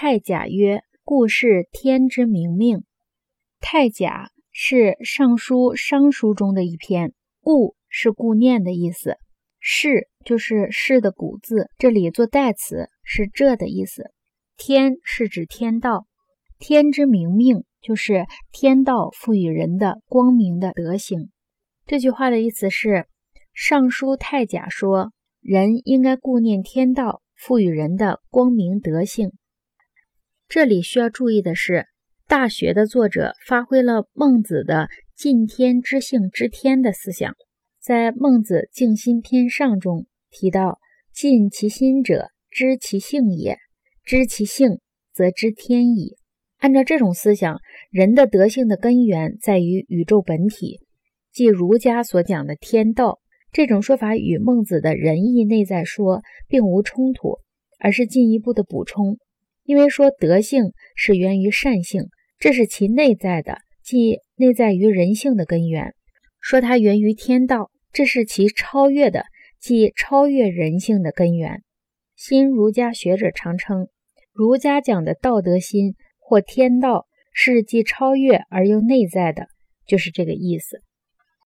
[0.00, 2.84] 太甲曰：“故是天之明命。”
[3.58, 9.16] 太甲是《尚书》商书中的一篇，故是顾念的意思。
[9.58, 14.12] 是就是是的古字，这里做代词是这的意思。
[14.56, 16.06] 天是指天道，
[16.60, 21.32] 天之明命就是天道赋予人的光明的德行。
[21.86, 22.88] 这句话的意思是，
[23.52, 25.10] 《尚书》太甲说，
[25.40, 29.32] 人应该顾念天道赋予人的光明德性。
[30.48, 31.72] 这里需要注意的是，
[32.26, 37.34] 《大学》的作者发挥了孟子的“尽天知性知天”的思想。
[37.78, 40.78] 在《孟子静心篇上》中提到
[41.12, 43.56] ：“尽其心者，知其性也；
[44.04, 44.78] 知其性，
[45.12, 46.16] 则知天矣。”
[46.56, 47.58] 按照这种思想，
[47.90, 50.80] 人的德性的根源在于宇宙本体，
[51.30, 53.20] 即儒家所讲的天道。
[53.52, 57.38] 这种说法与孟子的仁义内在说并无冲突，
[57.78, 59.18] 而是进一步的补充。
[59.68, 62.04] 因为说德性是源于善性，
[62.38, 65.90] 这是其内在的，即内在于人性的根源；
[66.40, 67.70] 说它源于天道。
[67.92, 69.26] 这是其超越的，
[69.60, 71.62] 即超越人性的根源。
[72.16, 73.88] 新儒家学者常称，
[74.32, 79.48] 儒家讲的道德心或天道是既超越而又内在的，
[79.86, 80.82] 就是这个意思。